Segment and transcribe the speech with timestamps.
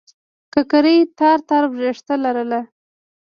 [0.53, 2.61] ککرۍ تار تار وېښته لرله.